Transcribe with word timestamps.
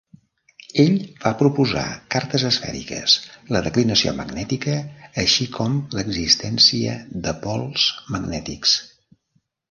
Ell 0.83 0.93
va 1.23 1.31
proposar 1.41 1.81
cartes 2.13 2.45
esfèriques, 2.47 3.17
la 3.55 3.61
declinació 3.67 4.13
magnètica, 4.21 4.77
així 5.25 5.47
com 5.57 5.75
l'existència 5.99 6.95
de 7.27 7.35
pols 7.45 7.85
magnètics. 8.17 8.75